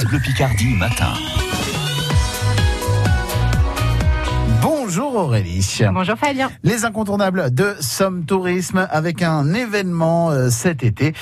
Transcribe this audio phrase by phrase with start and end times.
[0.00, 1.12] France Bleu Picardie matin.
[4.62, 5.78] Bonjour Aurélie.
[5.92, 6.50] Bonjour Fabien.
[6.62, 11.12] Les incontournables de Somme Tourisme avec un événement euh, cet été.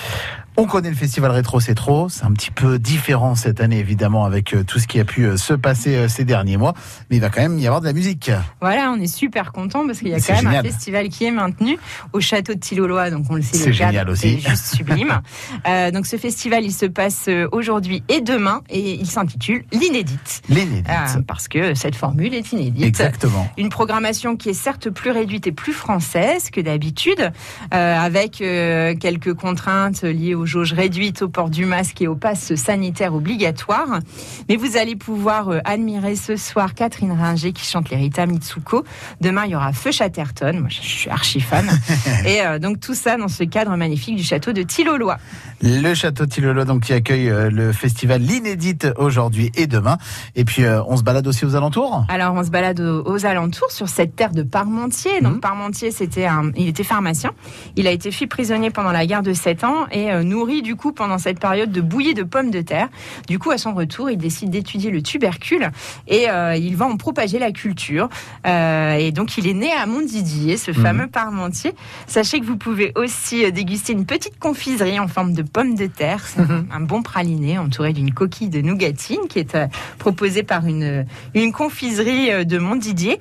[0.61, 4.25] On connaît le festival Rétro C'est Trop, c'est un petit peu différent cette année évidemment
[4.25, 6.75] avec euh, tout ce qui a pu euh, se passer ces derniers mois,
[7.09, 8.33] mais il va quand même y avoir de la musique.
[8.61, 11.31] Voilà, on est super content parce qu'il y a quand même un festival qui est
[11.31, 11.79] maintenu
[12.13, 13.57] au château de Tillolois, donc on le sait.
[13.57, 14.41] C'est génial aussi.
[14.43, 15.21] C'est juste sublime.
[15.69, 20.43] euh, donc ce festival, il se passe aujourd'hui et demain et il s'intitule l'inédite.
[20.49, 20.89] L'inédite.
[21.29, 22.85] parce que cette formule est inédite.
[22.85, 23.49] Exactement.
[23.59, 27.31] Une programmation qui est certes plus réduite et plus française que d'habitude,
[27.73, 32.17] euh, avec euh, quelques contraintes liées aux jauges réduites, au port du masque et au
[32.17, 34.01] pass sanitaire obligatoire.
[34.49, 38.85] Mais vous allez pouvoir euh, admirer ce soir Catherine Ringer qui chante les Rita Mitsuko.
[39.21, 40.59] Demain, il y aura Feu Chatterton.
[40.59, 41.67] Moi, je suis archi fan.
[42.27, 45.19] et donc tout ça dans ce cadre magnifique du château de Tillolois.
[45.63, 49.99] Le château de Tillolois, donc, qui accueille le festival L'Inédite aujourd'hui et demain.
[50.35, 52.05] Et puis, on se balade aussi aux alentours?
[52.09, 55.21] Alors, on se balade aux alentours sur cette terre de Parmentier.
[55.21, 55.41] Donc, mhm.
[55.41, 57.33] Parmentier, c'était un, il était pharmacien.
[57.77, 60.77] Il a été fait prisonnier pendant la guerre de 7 ans et euh, nourri, du
[60.77, 62.89] coup, pendant cette période de bouillie de pommes de terre.
[63.27, 65.71] Du coup, à son retour, il décide d'étudier le tubercule
[66.07, 68.09] et euh, il va en propager la culture.
[68.47, 70.77] Euh, et donc, il est né à Montdidier, ce mhm.
[70.77, 71.75] fameux Parmentier.
[72.07, 76.25] Sachez que vous pouvez aussi déguster une petite confiserie en forme de pommes de terre.
[76.37, 76.69] Mhm.
[76.73, 79.57] un bon praliné entouré d'une coquille de nougatine qui est
[79.99, 83.19] proposé par une, une confiserie de Montdidier.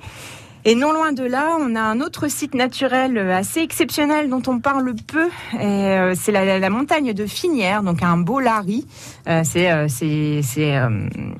[0.70, 4.42] Et non loin de là, on a un autre site naturel euh, assez exceptionnel dont
[4.48, 5.30] on parle peu.
[5.58, 8.86] Euh, c'est la, montagne de Finière, donc un beau lari.
[9.28, 9.70] Euh, c'est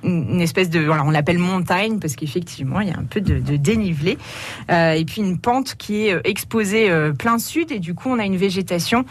[0.03, 3.57] une espèce de on l'appelle montagne parce qu'effectivement il y a un peu de, de
[3.57, 4.17] dénivelé
[4.71, 8.37] et puis une pente qui est exposée plein sud et du coup on a une
[8.37, 9.05] végétation,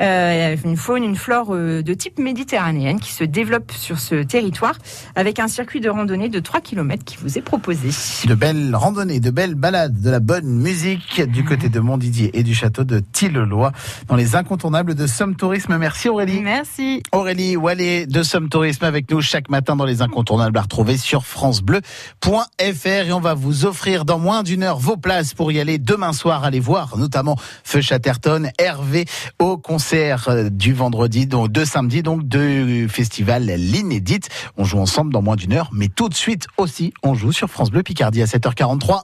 [0.00, 4.76] une faune, une flore de type méditerranéenne qui se développe sur ce territoire
[5.14, 7.88] avec un circuit de randonnée de 3 km qui vous est proposé.
[8.26, 12.44] De belles randonnées, de belles balade, de la bonne musique du côté de Montdidier et
[12.44, 13.72] du château de Tillelois
[14.06, 15.76] dans les incontournables de Somme Tourisme.
[15.78, 16.40] Merci Aurélie.
[16.40, 17.02] Merci.
[17.12, 21.26] Aurélie Wallet de Somme Tourisme avec nous chaque matin dans les incontournables à retrouver sur
[21.26, 25.78] francebleu.fr et on va vous offrir dans moins d'une heure vos places pour y aller
[25.78, 29.06] demain soir, aller voir notamment Feu Chatterton, Hervé
[29.40, 34.28] au concert du vendredi, donc de samedi, donc de festival L'Inédite.
[34.56, 37.48] On joue ensemble dans moins d'une heure, mais tout de suite aussi, on joue sur
[37.50, 39.02] France Bleu Picardie à 7h43.